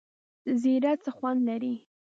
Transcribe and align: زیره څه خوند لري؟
زیره 0.61 0.93
څه 1.03 1.09
خوند 1.17 1.39
لري؟ 1.49 1.75